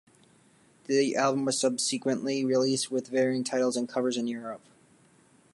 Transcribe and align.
The 0.87 1.15
album 1.15 1.45
was 1.45 1.59
subsequently 1.59 2.43
released 2.43 2.89
with 2.89 3.09
varying 3.09 3.43
titles 3.43 3.77
and 3.77 3.87
covers 3.87 4.17
in 4.17 4.25
Europe. 4.25 4.61